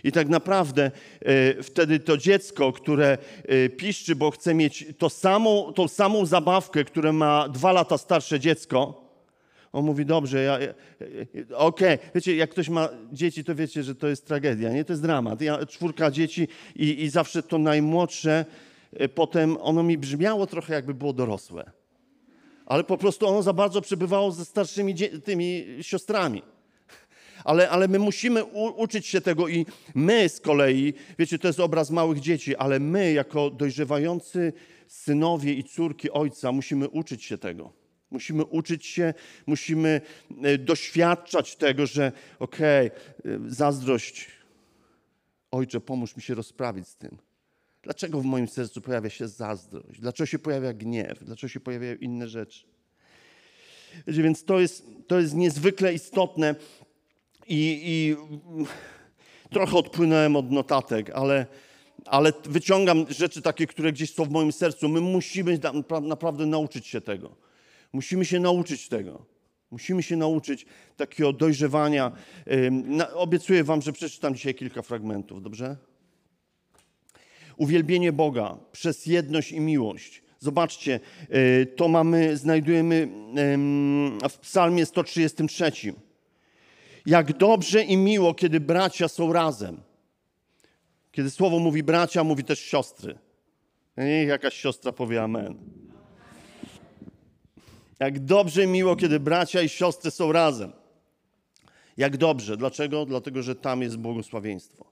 [0.05, 5.73] I tak naprawdę e, wtedy to dziecko, które e, piszczy, bo chce mieć to samą,
[5.73, 9.11] tą samą zabawkę, które ma dwa lata starsze dziecko,
[9.73, 10.75] on mówi, dobrze, ja, ja
[11.57, 11.95] okej.
[11.95, 12.11] Okay.
[12.15, 14.85] Wiecie, jak ktoś ma dzieci, to wiecie, że to jest tragedia, nie?
[14.85, 15.41] To jest dramat.
[15.41, 18.45] Ja czwórka dzieci i, i zawsze to najmłodsze,
[18.93, 21.71] e, potem ono mi brzmiało trochę jakby było dorosłe.
[22.67, 26.43] Ale po prostu ono za bardzo przebywało ze starszymi tymi siostrami
[27.45, 31.61] ale, ale my musimy u, uczyć się tego i my z kolei, wiecie, to jest
[31.61, 34.53] obraz małych dzieci, ale my jako dojrzewający
[34.89, 37.73] synowie i córki Ojca musimy uczyć się tego.
[38.11, 39.15] Musimy uczyć się,
[39.47, 40.01] musimy
[40.43, 44.27] e, doświadczać tego, że okej, okay, zazdrość,
[45.51, 47.19] ojcze, pomóż mi się rozprawić z tym.
[47.83, 50.01] Dlaczego w moim sercu pojawia się zazdrość?
[50.01, 51.25] Dlaczego się pojawia gniew?
[51.25, 52.67] Dlaczego się pojawiają inne rzeczy?
[54.07, 56.55] Więc to jest, to jest niezwykle istotne
[57.51, 58.17] i, i
[59.51, 61.47] trochę odpłynąłem od notatek, ale,
[62.07, 64.89] ale wyciągam rzeczy takie, które gdzieś są w moim sercu.
[64.89, 65.59] My musimy
[66.03, 67.37] naprawdę nauczyć się tego.
[67.93, 69.27] Musimy się nauczyć tego.
[69.71, 72.13] Musimy się nauczyć takiego dojrzewania.
[73.15, 75.77] Obiecuję Wam, że przeczytam dzisiaj kilka fragmentów, dobrze?
[77.57, 80.23] Uwielbienie Boga przez jedność i miłość.
[80.39, 83.09] Zobaczcie, e, to mamy, znajdujemy
[84.31, 85.95] w Psalmie 133.
[87.07, 89.81] Jak dobrze i miło, kiedy bracia są razem.
[91.13, 93.19] Kiedy słowo mówi bracia, mówi też siostry.
[93.97, 95.59] Niech jakaś siostra powie amen.
[98.01, 100.73] Jak dobrze i miło, kiedy bracia i siostry są razem.
[101.97, 102.57] Jak dobrze.
[102.57, 103.07] Dlaczego?
[103.07, 104.85] Dlatego, że tam jest błogosławieństwo.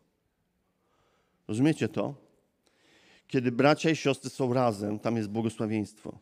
[1.49, 2.15] Rozumiecie to?
[3.29, 6.19] Kiedy bracia i siostry są razem, tam jest błogosławieństwo.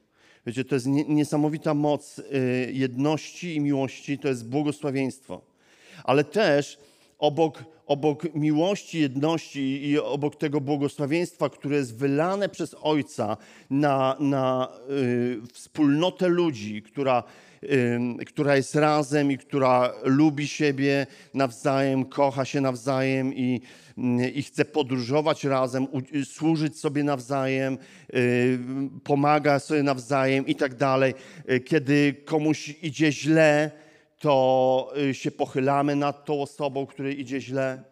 [0.46, 2.24] Wiecie, to jest niesamowita moc y,
[2.72, 5.55] jedności i miłości, to jest błogosławieństwo.
[6.04, 6.78] Ale też
[7.18, 13.36] obok, obok miłości, jedności i obok tego błogosławieństwa, które jest wylane przez Ojca
[13.70, 17.22] na, na y, wspólnotę ludzi, która,
[17.62, 23.60] y, która jest razem i która lubi siebie nawzajem, kocha się nawzajem i,
[23.98, 25.86] y, i chce podróżować razem,
[26.24, 27.78] służyć sobie nawzajem,
[28.14, 28.58] y,
[29.04, 31.14] pomaga sobie nawzajem i tak dalej.
[31.50, 33.70] Y, kiedy komuś idzie źle,
[34.18, 37.82] to y, się pochylamy nad tą osobą, której idzie źle.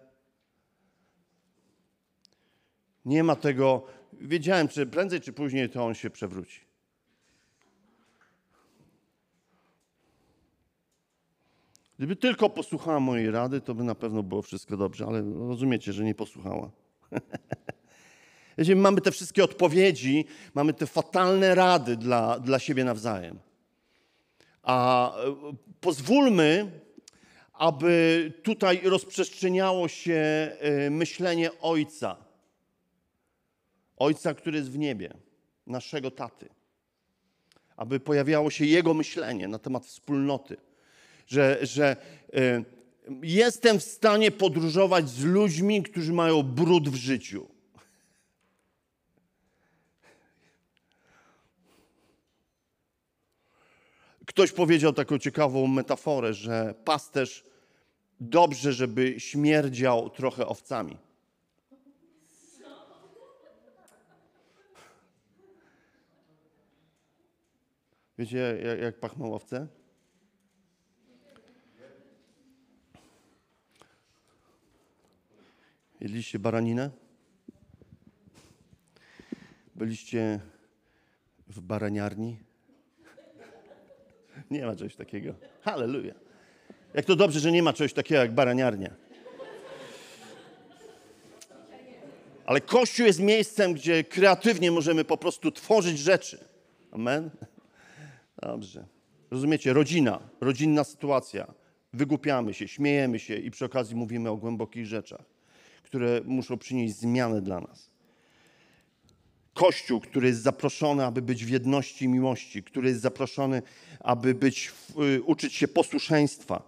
[3.04, 3.86] Nie ma tego.
[4.12, 6.60] Wiedziałem, że prędzej czy później to on się przewróci.
[11.98, 16.04] Gdyby tylko posłuchała mojej rady, to by na pewno było wszystko dobrze, ale rozumiecie, że
[16.04, 16.70] nie posłuchała.
[18.58, 23.38] Jeżeli mamy te wszystkie odpowiedzi, mamy te fatalne rady dla, dla siebie nawzajem.
[24.64, 25.36] A e,
[25.80, 26.70] pozwólmy,
[27.52, 30.14] aby tutaj rozprzestrzeniało się
[30.58, 32.16] e, myślenie Ojca.
[33.96, 35.14] Ojca, który jest w niebie,
[35.66, 36.48] naszego taty.
[37.76, 40.56] Aby pojawiało się Jego myślenie na temat wspólnoty.
[41.26, 41.96] Że, że
[42.32, 42.64] e,
[43.22, 47.53] jestem w stanie podróżować z ludźmi, którzy mają brud w życiu.
[54.26, 57.44] Ktoś powiedział taką ciekawą metaforę, że pasterz
[58.20, 60.98] dobrze, żeby śmierdział trochę owcami.
[68.18, 69.68] Wiecie, jak, jak pachną owce?
[76.00, 76.90] Jedliście baraninę?
[79.74, 80.40] Byliście
[81.46, 82.38] w baraniarni?
[84.54, 85.34] Nie ma czegoś takiego.
[85.62, 86.14] Halleluja.
[86.94, 88.94] Jak to dobrze, że nie ma czegoś takiego jak baraniarnia.
[92.46, 96.38] Ale Kościół jest miejscem, gdzie kreatywnie możemy po prostu tworzyć rzeczy.
[96.92, 97.30] Amen?
[98.42, 98.86] Dobrze.
[99.30, 99.72] Rozumiecie?
[99.72, 101.54] Rodzina, rodzinna sytuacja.
[101.92, 105.24] Wygłupiamy się, śmiejemy się i przy okazji mówimy o głębokich rzeczach,
[105.82, 107.93] które muszą przynieść zmianę dla nas.
[109.54, 113.62] Kościół, który jest zaproszony, aby być w jedności i miłości, który jest zaproszony,
[114.00, 114.72] aby być,
[115.16, 116.62] y, uczyć się posłuszeństwa.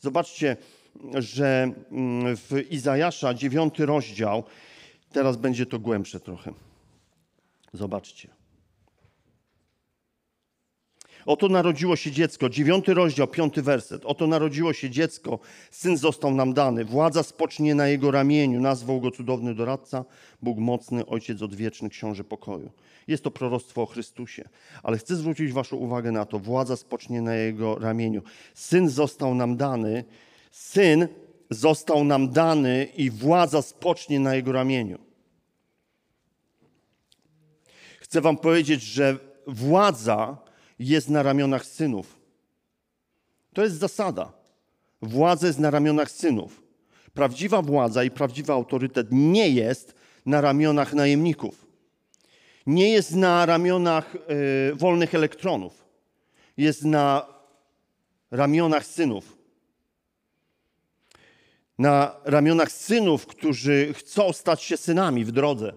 [0.00, 0.56] Zobaczcie,
[1.14, 4.44] że mm, w Izajasza, dziewiąty rozdział,
[5.12, 6.52] teraz będzie to głębsze trochę.
[7.72, 8.37] Zobaczcie.
[11.28, 14.04] Oto narodziło się dziecko, dziewiąty rozdział, piąty werset.
[14.04, 15.38] Oto narodziło się dziecko,
[15.70, 20.04] syn został nam dany, władza spocznie na jego ramieniu, nazwał go cudowny doradca,
[20.42, 22.70] Bóg mocny, ojciec odwieczny, książę pokoju.
[23.06, 24.48] Jest to proroctwo o Chrystusie,
[24.82, 28.22] ale chcę zwrócić Waszą uwagę na to, władza spocznie na jego ramieniu.
[28.54, 30.04] Syn został nam dany,
[30.50, 31.08] syn
[31.50, 34.98] został nam dany i władza spocznie na jego ramieniu.
[38.00, 40.47] Chcę Wam powiedzieć, że władza
[40.78, 42.18] jest na ramionach synów.
[43.52, 44.32] To jest zasada.
[45.02, 46.62] Władza jest na ramionach synów.
[47.14, 49.94] Prawdziwa władza i prawdziwy autorytet nie jest
[50.26, 51.66] na ramionach najemników.
[52.66, 55.84] Nie jest na ramionach y, wolnych elektronów.
[56.56, 57.26] Jest na
[58.30, 59.38] ramionach synów.
[61.78, 65.72] Na ramionach synów, którzy chcą stać się synami w drodze,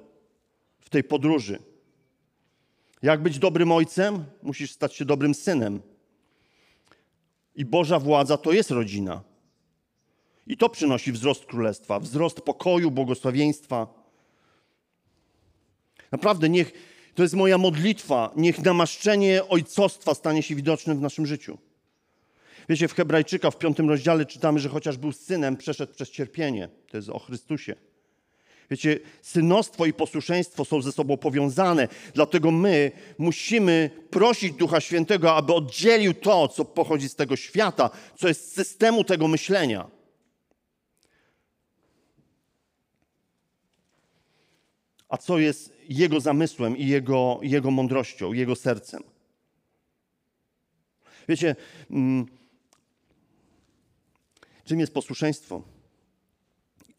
[0.80, 1.71] w tej podróży.
[3.02, 4.26] Jak być dobrym ojcem?
[4.44, 5.82] Musisz stać się dobrym synem.
[7.56, 9.24] I Boża władza to jest rodzina.
[10.48, 13.88] I to przynosi wzrost królestwa, wzrost pokoju, błogosławieństwa.
[16.12, 16.74] Naprawdę, niech
[17.16, 21.58] to jest moja modlitwa, niech namaszczenie ojcostwa stanie się widocznym w naszym życiu.
[22.70, 26.70] Wiecie, w Hebrajczyka w piątym rozdziale czytamy, że chociaż był synem, przeszedł przez cierpienie.
[26.90, 27.76] To jest o Chrystusie.
[28.72, 35.54] Wiecie, synostwo i posłuszeństwo są ze sobą powiązane, dlatego my musimy prosić Ducha Świętego, aby
[35.54, 39.90] oddzielił to, co pochodzi z tego świata, co jest z systemu tego myślenia.
[45.10, 49.04] A co jest Jego zamysłem i Jego, jego mądrością, Jego sercem.
[51.30, 51.56] Wiecie,
[51.90, 52.26] mm,
[54.66, 55.81] czym jest posłuszeństwo?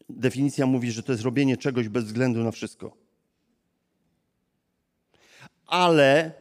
[0.09, 2.97] Definicja mówi, że to jest robienie czegoś bez względu na wszystko.
[5.65, 6.31] Ale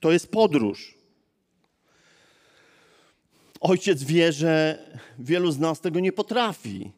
[0.00, 0.94] to jest podróż.
[3.60, 4.78] Ojciec wie, że
[5.18, 6.92] wielu z nas tego nie potrafi.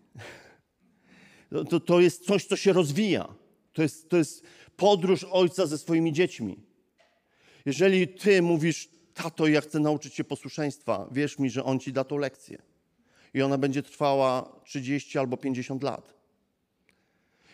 [1.70, 3.34] To, to jest coś, co się rozwija.
[3.72, 4.44] To jest, to jest
[4.76, 6.56] podróż ojca ze swoimi dziećmi.
[7.66, 12.04] Jeżeli ty mówisz, tato, ja chcę nauczyć się posłuszeństwa, wierz mi, że on ci da
[12.04, 12.71] tą lekcję
[13.34, 16.22] i ona będzie trwała 30 albo 50 lat.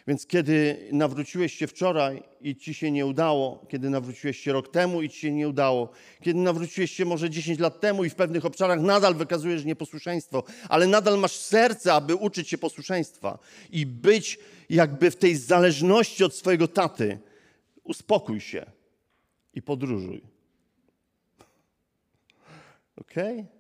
[0.09, 5.03] Więc kiedy nawróciłeś się wczoraj i ci się nie udało, kiedy nawróciłeś się rok temu
[5.03, 8.45] i ci się nie udało, kiedy nawróciłeś się może 10 lat temu i w pewnych
[8.45, 13.39] obszarach nadal wykazujesz nieposłuszeństwo, ale nadal masz serce, aby uczyć się posłuszeństwa
[13.71, 14.39] i być
[14.71, 17.19] jakby w tej zależności od swojego taty,
[17.85, 18.67] uspokój się
[19.55, 20.23] i podróżuj.
[22.97, 23.41] Okej?
[23.41, 23.58] Okay?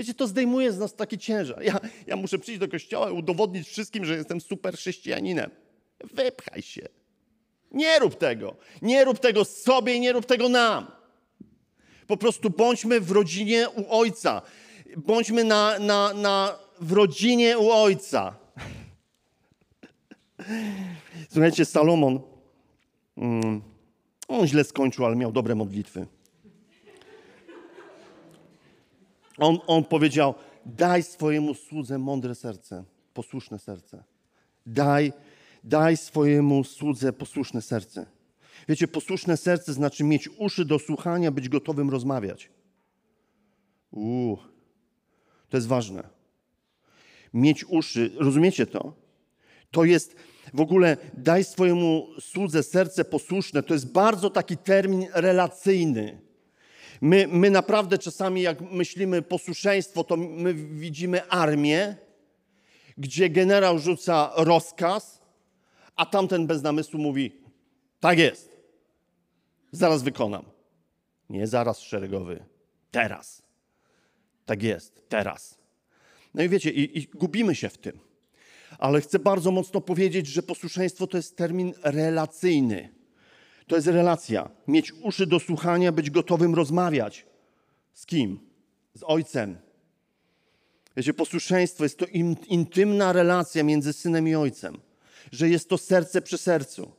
[0.00, 1.62] Wiecie, to zdejmuje z nas taki ciężar.
[1.62, 5.50] Ja, ja muszę przyjść do kościoła i udowodnić wszystkim, że jestem super chrześcijaninem.
[6.14, 6.88] Wypchaj się.
[7.72, 8.56] Nie rób tego.
[8.82, 10.86] Nie rób tego sobie i nie rób tego nam.
[12.06, 14.42] Po prostu bądźmy w rodzinie u Ojca.
[14.96, 18.36] Bądźmy na, na, na, w rodzinie u Ojca.
[21.32, 22.20] Słuchajcie, Salomon,
[23.16, 23.62] mm,
[24.28, 26.06] on źle skończył, ale miał dobre modlitwy.
[29.40, 30.34] On, on powiedział:
[30.66, 34.04] Daj swojemu słudze mądre serce, posłuszne serce.
[34.66, 35.12] Daj,
[35.64, 38.06] daj swojemu słudze posłuszne serce.
[38.68, 42.50] Wiecie, posłuszne serce znaczy mieć uszy do słuchania, być gotowym rozmawiać.
[43.90, 44.38] Uuu,
[45.48, 46.08] to jest ważne.
[47.34, 48.92] Mieć uszy, rozumiecie to?
[49.70, 50.16] To jest
[50.54, 53.62] w ogóle daj swojemu słudze serce posłuszne.
[53.62, 56.29] To jest bardzo taki termin relacyjny.
[57.00, 61.96] My, my naprawdę czasami, jak myślimy posłuszeństwo, to my widzimy armię,
[62.98, 65.20] gdzie generał rzuca rozkaz,
[65.96, 67.32] a tamten bez namysłu mówi:
[68.00, 68.56] Tak jest,
[69.72, 70.44] zaraz wykonam.
[71.30, 72.44] Nie zaraz szeregowy,
[72.90, 73.42] teraz.
[74.46, 75.58] Tak jest, teraz.
[76.34, 77.98] No i wiecie, i, i gubimy się w tym.
[78.78, 82.99] Ale chcę bardzo mocno powiedzieć, że posłuszeństwo to jest termin relacyjny.
[83.70, 84.50] To jest relacja.
[84.68, 87.26] Mieć uszy do słuchania, być gotowym rozmawiać.
[87.92, 88.40] Z kim?
[88.94, 89.58] Z ojcem.
[90.96, 92.06] Wiecie, posłuszeństwo jest to
[92.48, 94.78] intymna relacja między synem i ojcem,
[95.32, 96.92] że jest to serce przy sercu.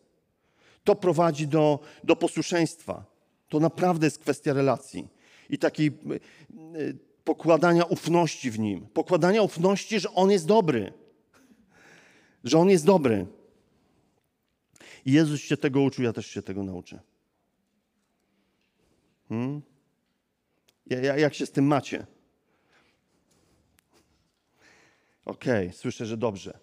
[0.83, 3.05] To prowadzi do, do posłuszeństwa.
[3.49, 5.07] To naprawdę jest kwestia relacji
[5.49, 5.91] i takiej
[7.23, 8.87] pokładania ufności w nim.
[8.93, 10.93] Pokładania ufności, że on jest dobry.
[12.43, 13.27] Że on jest dobry.
[15.05, 16.99] Jezus się tego uczył, ja też się tego nauczę.
[19.29, 19.61] Hmm?
[21.17, 22.05] Jak się z tym macie?
[25.25, 26.59] Okej, okay, słyszę, że dobrze.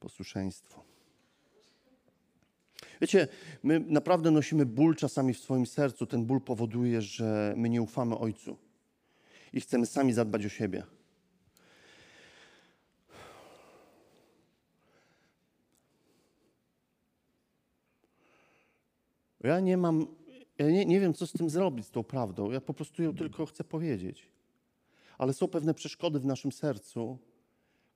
[0.00, 0.84] Posłuszeństwo.
[3.00, 3.28] Wiecie,
[3.62, 6.06] my naprawdę nosimy ból czasami w swoim sercu.
[6.06, 8.56] Ten ból powoduje, że my nie ufamy Ojcu
[9.52, 10.82] i chcemy sami zadbać o siebie.
[19.40, 20.06] Ja nie mam,
[20.58, 22.50] ja nie, nie wiem, co z tym zrobić, z tą prawdą.
[22.50, 24.28] Ja po prostu ją tylko chcę powiedzieć.
[25.18, 27.18] Ale są pewne przeszkody w naszym sercu,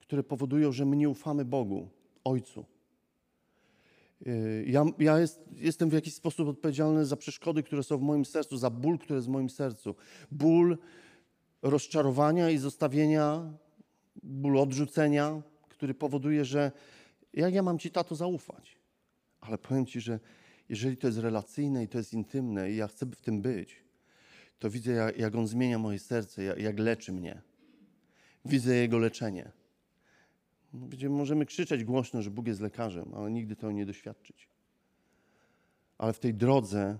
[0.00, 1.88] które powodują, że my nie ufamy Bogu,
[2.24, 2.64] Ojcu.
[4.66, 8.56] Ja, ja jest, jestem w jakiś sposób odpowiedzialny za przeszkody, które są w moim sercu,
[8.56, 9.94] za ból, który jest w moim sercu.
[10.30, 10.78] Ból
[11.62, 13.52] rozczarowania i zostawienia,
[14.22, 16.72] ból odrzucenia, który powoduje, że
[17.32, 18.78] jak ja mam Ci, tato, zaufać?
[19.40, 20.20] Ale powiem Ci, że
[20.70, 23.76] jeżeli to jest relacyjne i to jest intymne i ja chcę w tym być,
[24.58, 27.42] to widzę, jak, jak On zmienia moje serce, jak, jak leczy mnie.
[28.44, 29.52] Widzę Jego leczenie.
[30.74, 34.48] Gdzie możemy krzyczeć głośno, że Bóg jest lekarzem, ale nigdy tego nie doświadczyć.
[35.98, 36.98] Ale w tej drodze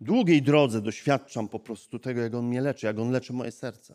[0.00, 3.94] długiej drodze doświadczam po prostu tego, jak On mnie leczy, jak On leczy moje serce.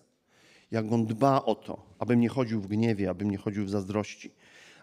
[0.71, 4.31] Jak On dba o to, abym nie chodził w gniewie, abym nie chodził w zazdrości,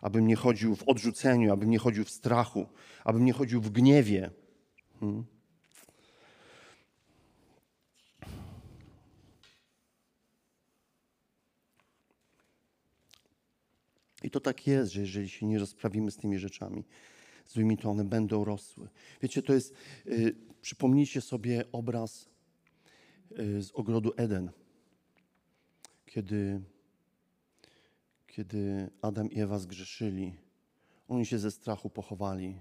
[0.04, 2.66] abym nie chodził w odrzuceniu, abym nie chodził w strachu,
[3.04, 4.30] abym nie chodził w gniewie.
[5.00, 5.24] Hmm.
[14.22, 16.84] I to tak jest, że jeżeli się nie rozprawimy z tymi rzeczami
[17.46, 18.88] złymi, to one będą rosły.
[19.22, 19.74] Wiecie, to jest,
[20.06, 22.28] y, przypomnijcie sobie obraz
[23.38, 24.50] y, z ogrodu Eden,
[26.06, 26.60] kiedy,
[28.34, 30.34] kiedy Adam i Ewa zgrzeszyli.
[31.08, 32.60] Oni się ze strachu pochowali.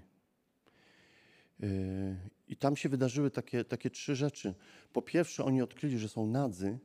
[1.62, 2.16] Y,
[2.48, 4.54] I tam się wydarzyły takie, takie trzy rzeczy.
[4.92, 6.78] Po pierwsze, oni odkryli, że są nadzy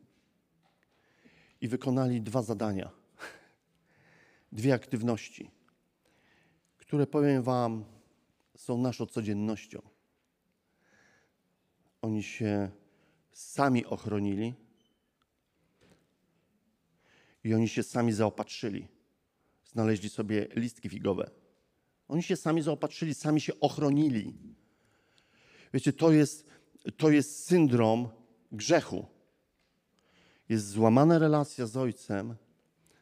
[1.61, 2.91] i wykonali dwa zadania
[4.51, 5.51] dwie aktywności,
[6.77, 7.85] które powiem Wam
[8.55, 9.81] są naszą codziennością.
[12.01, 12.69] Oni się
[13.31, 14.53] sami ochronili
[17.43, 18.87] i oni się sami zaopatrzyli.
[19.65, 21.31] Znaleźli sobie listki figowe.
[22.07, 24.33] Oni się sami zaopatrzyli, sami się ochronili.
[25.73, 26.45] Wiecie, to jest,
[26.97, 28.09] to jest syndrom
[28.51, 29.05] grzechu.
[30.49, 32.35] Jest złamana relacja z Ojcem,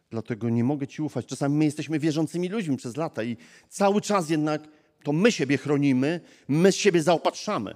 [0.10, 1.26] Dlatego nie mogę Ci ufać.
[1.26, 3.38] Czasami my jesteśmy wierzącymi ludźmi przez lata i
[3.70, 4.68] cały czas jednak
[5.04, 7.76] to my siebie chronimy, my siebie zaopatrzamy.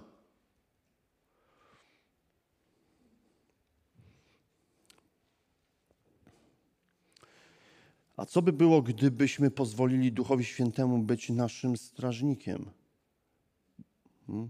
[8.22, 12.70] A co by było, gdybyśmy pozwolili Duchowi Świętemu być naszym strażnikiem?
[14.28, 14.50] Hmm?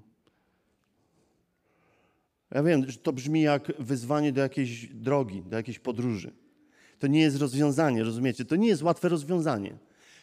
[2.52, 6.34] Ja wiem, że to brzmi jak wyzwanie do jakiejś drogi, do jakiejś podróży.
[7.00, 8.46] To nie jest rozwiązanie, rozumiecie?
[8.46, 9.78] To nie jest łatwe rozwiązanie.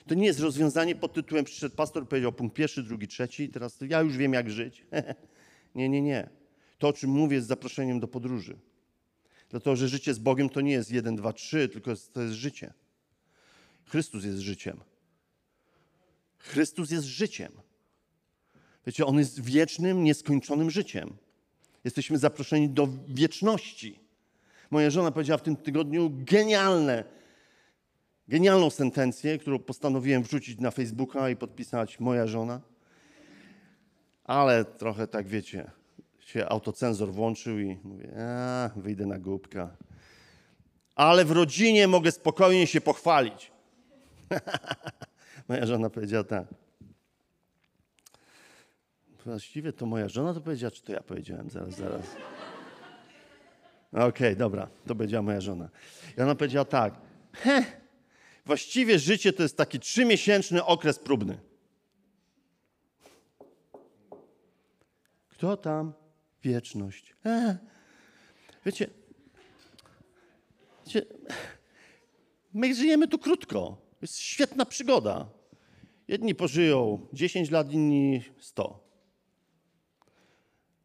[0.07, 4.01] To nie jest rozwiązanie pod tytułem przyszedł pastor, powiedział punkt pierwszy, drugi, trzeci, teraz ja
[4.01, 4.87] już wiem jak żyć.
[5.75, 6.29] nie, nie, nie.
[6.79, 8.59] To, o czym mówię, jest zaproszeniem do podróży.
[9.51, 12.73] Dlatego, że życie z Bogiem to nie jest jeden, dwa, trzy, tylko to jest życie.
[13.89, 14.81] Chrystus jest życiem.
[16.39, 17.53] Chrystus jest życiem.
[18.87, 21.17] Wiecie, On jest wiecznym, nieskończonym życiem.
[21.85, 24.01] Jesteśmy zaproszeni do wieczności.
[24.71, 27.05] Moja żona powiedziała w tym tygodniu genialne,
[28.29, 32.61] genialną sentencję, którą postanowiłem wrzucić na Facebooka i podpisać moja żona.
[34.25, 35.71] Ale trochę tak wiecie,
[36.21, 38.13] się autocenzor włączył i mówię,
[38.77, 39.77] wyjdę na głupka.
[40.95, 43.53] Ale w rodzinie mogę spokojnie się pochwalić.
[45.49, 46.47] moja żona powiedziała tak.
[49.25, 51.51] Właściwie to moja żona to powiedziała, czy to ja powiedziałem?
[51.51, 52.17] Zaraz, zaraz.
[53.93, 55.69] Okej, okay, dobra, to powiedziała moja żona.
[56.19, 56.95] I ona powiedziała tak,
[57.33, 57.65] he,
[58.47, 61.39] właściwie życie to jest taki trzymiesięczny okres próbny.
[65.29, 65.93] Kto tam?
[66.43, 67.15] Wieczność.
[67.27, 67.59] E.
[68.67, 68.91] Wiecie,
[70.87, 71.07] wiecie,
[72.55, 73.88] my żyjemy tu krótko.
[73.99, 75.29] To jest świetna przygoda.
[76.09, 78.89] Jedni pożyją 10 lat, inni 100.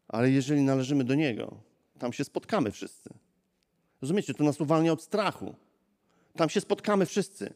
[0.08, 1.56] Ale jeżeli należymy do Niego,
[1.98, 3.10] tam się spotkamy wszyscy.
[4.02, 5.54] Rozumiecie, to nas uwalnia od strachu.
[6.36, 7.54] Tam się spotkamy wszyscy.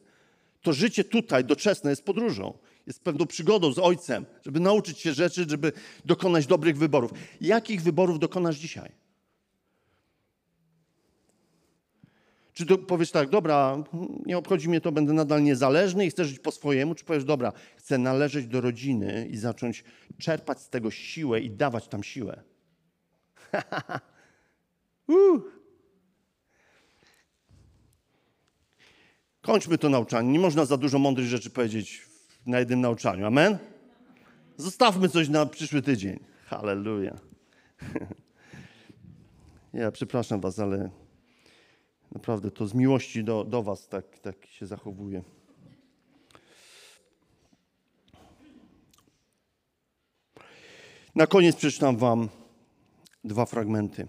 [0.61, 2.57] To życie tutaj, doczesne, jest podróżą.
[2.87, 5.71] Jest pewną przygodą z Ojcem, żeby nauczyć się rzeczy, żeby
[6.05, 7.11] dokonać dobrych wyborów.
[7.41, 8.91] Jakich wyborów dokonasz dzisiaj?
[12.59, 13.83] Czy to powiesz tak, dobra,
[14.25, 17.53] nie obchodzi mnie to, będę nadal niezależny i chcę żyć po swojemu, czy powiesz, dobra,
[17.77, 19.83] chcę należeć do rodziny i zacząć
[20.17, 22.43] czerpać z tego siłę i dawać tam siłę.
[25.07, 25.41] Uh.
[29.41, 30.31] Kończmy to nauczanie.
[30.31, 32.07] Nie można za dużo mądrych rzeczy powiedzieć
[32.45, 33.25] na jednym nauczaniu.
[33.25, 33.57] Amen?
[34.57, 36.19] Zostawmy coś na przyszły tydzień.
[36.45, 37.15] Halleluja.
[39.73, 40.89] Ja przepraszam was, ale
[42.11, 45.23] naprawdę to z miłości do, do was tak, tak się zachowuje.
[51.15, 52.29] Na koniec przeczytam wam
[53.23, 54.07] dwa fragmenty.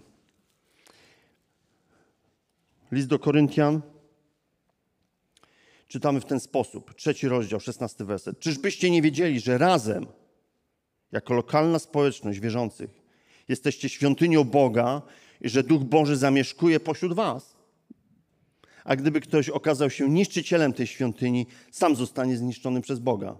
[2.91, 3.81] List do Koryntian
[5.87, 6.95] czytamy w ten sposób.
[6.95, 8.39] Trzeci rozdział, szesnasty werset.
[8.39, 10.05] Czyżbyście nie wiedzieli, że razem,
[11.11, 13.01] jako lokalna społeczność wierzących,
[13.47, 15.01] jesteście świątynią Boga
[15.41, 17.60] i że Duch Boży zamieszkuje pośród was?
[18.83, 23.37] A gdyby ktoś okazał się niszczycielem tej świątyni, sam zostanie zniszczony przez Boga.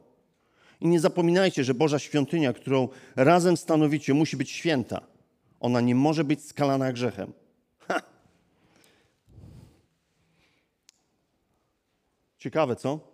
[0.81, 5.01] I nie zapominajcie, że Boża świątynia, którą razem stanowicie, musi być święta.
[5.59, 7.33] Ona nie może być skalana grzechem.
[12.37, 13.11] Ciekawe, co?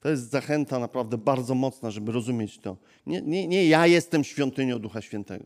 [0.00, 2.76] To jest zachęta naprawdę bardzo mocna, żeby rozumieć to.
[3.06, 5.44] Nie, nie, nie ja jestem świątynią Ducha Świętego.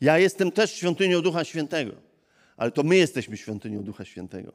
[0.00, 1.92] Ja jestem też świątynią Ducha Świętego,
[2.58, 4.52] ale to my jesteśmy świątynią Ducha Świętego.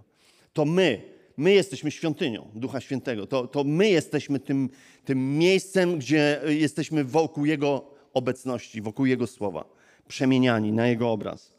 [0.54, 1.01] To my,
[1.38, 3.28] my jesteśmy świątynią Ducha Świętego.
[3.28, 4.70] To, to my jesteśmy tym,
[5.06, 9.66] tym miejscem, gdzie jesteśmy wokół Jego obecności, wokół Jego słowa,
[10.08, 11.54] przemieniani na Jego obraz.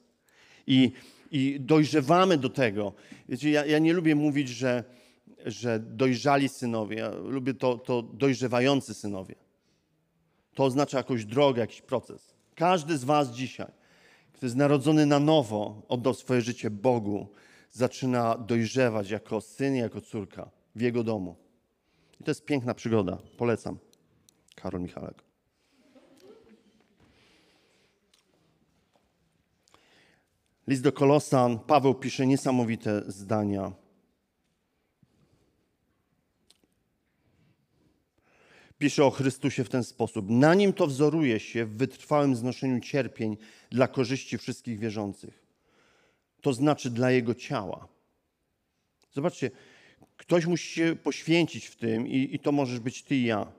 [0.66, 0.92] I,
[1.30, 2.92] i dojrzewamy do tego.
[3.28, 4.84] Wiecie, ja, ja nie lubię mówić, że
[5.46, 9.34] że dojrzali synowie, ja lubię to, to dojrzewający synowie.
[10.54, 12.34] To oznacza jakąś drogę, jakiś proces.
[12.54, 13.66] Każdy z Was dzisiaj,
[14.34, 17.28] kto jest narodzony na nowo, oddał swoje życie Bogu,
[17.72, 21.36] zaczyna dojrzewać jako syn, jako córka w Jego domu.
[22.20, 23.18] I to jest piękna przygoda.
[23.36, 23.78] Polecam.
[24.54, 25.22] Karol Michalek.
[30.66, 33.72] List do Kolosan, Paweł pisze niesamowite zdania.
[38.84, 40.30] Pisze o Chrystusie w ten sposób.
[40.30, 43.36] Na nim to wzoruje się w wytrwałym znoszeniu cierpień
[43.70, 45.46] dla korzyści wszystkich wierzących.
[46.40, 47.88] To znaczy dla jego ciała.
[49.12, 49.50] Zobaczcie,
[50.16, 53.52] ktoś musi się poświęcić w tym i, i to możesz być ty i ja.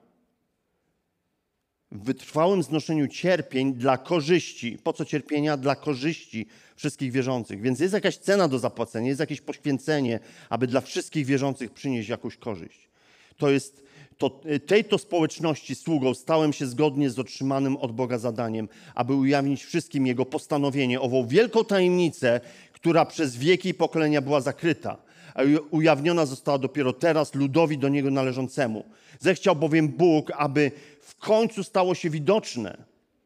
[1.91, 4.78] W wytrwałym znoszeniu cierpień dla korzyści.
[4.84, 5.57] Po co cierpienia?
[5.57, 7.61] Dla korzyści wszystkich wierzących.
[7.61, 10.19] Więc jest jakaś cena do zapłacenia, jest jakieś poświęcenie,
[10.49, 12.89] aby dla wszystkich wierzących przynieść jakąś korzyść.
[13.38, 13.84] To jest
[14.18, 19.13] to, y, tej to społeczności sługą stałem się zgodnie z otrzymanym od Boga zadaniem, aby
[19.13, 22.41] ujawnić wszystkim Jego postanowienie, ową wielką tajemnicę,
[22.74, 24.97] która przez wieki i pokolenia była zakryta,
[25.34, 25.41] a
[25.72, 28.84] ujawniona została dopiero teraz ludowi do Niego należącemu.
[29.20, 32.78] Zechciał bowiem Bóg, aby w końcu stało się widoczne,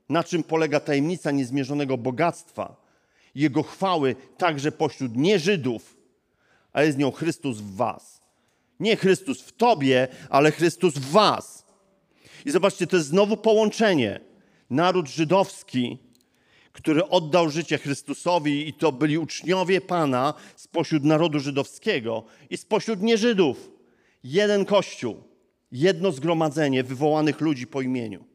[0.10, 2.76] na czym polega tajemnica niezmierzonego bogactwa,
[3.36, 5.98] Jego chwały także pośród nie-Żydów,
[6.74, 8.19] a jest nią Chrystus w was
[8.80, 11.66] nie Chrystus w tobie, ale Chrystus w was.
[12.46, 14.20] I zobaczcie, to jest znowu połączenie.
[14.70, 15.98] Naród żydowski,
[16.72, 23.72] który oddał życie Chrystusowi, i to byli uczniowie Pana spośród narodu żydowskiego i spośród nieżydów.
[24.24, 25.24] Jeden kościół,
[25.72, 28.26] jedno zgromadzenie wywołanych ludzi po imieniu.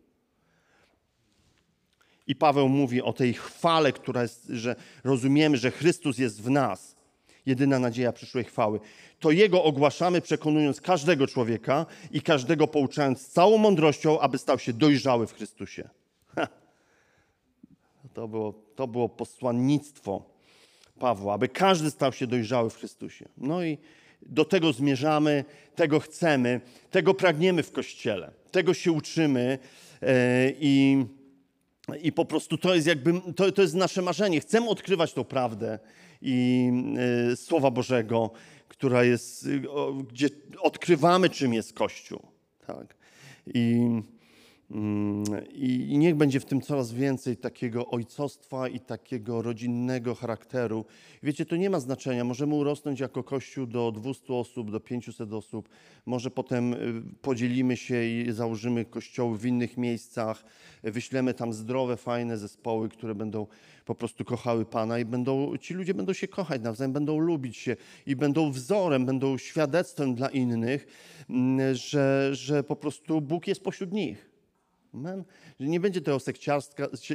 [2.27, 6.95] I Paweł mówi o tej chwale, która jest, że rozumiemy, że Chrystus jest w nas
[7.47, 8.81] jedyna nadzieja przyszłej chwały.
[9.25, 15.27] To Jego ogłaszamy, przekonując każdego człowieka i każdego pouczając całą mądrością, aby stał się dojrzały
[15.27, 15.89] w Chrystusie.
[16.37, 16.49] Ha.
[18.15, 20.23] To było, to było posłannictwo
[20.99, 23.29] Pawła, aby każdy stał się dojrzały w Chrystusie.
[23.39, 23.79] No i
[24.23, 25.45] do tego zmierzamy,
[25.75, 26.61] tego chcemy,
[26.91, 29.59] tego pragniemy w Kościele, tego się uczymy
[30.03, 30.09] yy,
[30.61, 31.05] i
[32.03, 34.41] i po prostu to jest jakby, to, to jest nasze marzenie.
[34.41, 35.79] Chcemy odkrywać tą prawdę
[36.23, 36.71] i
[37.33, 38.31] y, Słowa Bożego,
[38.77, 39.63] która jest, y,
[40.09, 40.29] gdzie
[40.61, 42.21] odkrywamy, czym jest Kościół.
[42.67, 42.97] Tak?
[43.47, 43.79] I
[45.53, 50.85] I niech będzie w tym coraz więcej takiego ojcostwa i takiego rodzinnego charakteru.
[51.23, 52.25] Wiecie, to nie ma znaczenia.
[52.25, 55.69] Możemy urosnąć jako Kościół do 200 osób, do 500 osób.
[56.07, 60.45] Może potem y, podzielimy się i założymy kościoły w innych miejscach.
[60.83, 63.47] Wyślemy tam zdrowe, fajne zespoły, które będą
[63.85, 67.77] po prostu kochały Pana i będą, ci ludzie będą się kochać nawzajem, będą lubić się
[68.07, 70.87] i będą wzorem, będą świadectwem dla innych,
[71.31, 74.34] mm, że, że po prostu Bóg jest pośród nich.
[74.95, 75.25] Amen.
[75.61, 76.19] Że nie będzie tego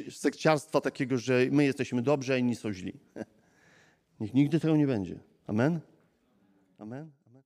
[0.10, 2.94] sekciarstwa takiego, że my jesteśmy dobrzy, a inni są źli.
[4.20, 5.20] Niech nigdy tego nie będzie.
[5.48, 5.80] Amen.
[6.78, 7.12] Amen.
[7.28, 7.42] Amen.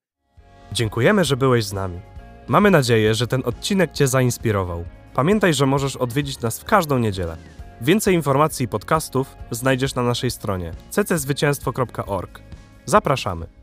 [0.72, 2.00] Dziękujemy, że byłeś z nami.
[2.48, 4.86] Mamy nadzieję, że ten odcinek Cię zainspirował.
[5.14, 7.38] Pamiętaj, że możesz odwiedzić nas w każdą niedzielę.
[7.82, 12.42] Więcej informacji i podcastów znajdziesz na naszej stronie cczwycięstwo.org.
[12.86, 13.63] Zapraszamy.